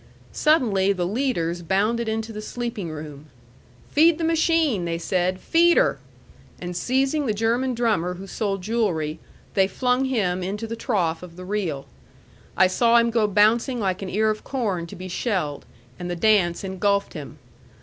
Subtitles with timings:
[0.33, 3.27] Suddenly the leaders bounded into the sleeping room.
[3.91, 5.39] "Feed the machine!" they said.
[5.39, 5.99] "Feed her!"
[6.59, 9.19] And seizing the German drummer who sold jewellery,
[9.53, 11.85] they flung him into the trough of the reel.
[12.57, 15.65] I saw him go bouncing like an ear of corn to be shelled,
[15.99, 17.37] and the dance ingulfed him.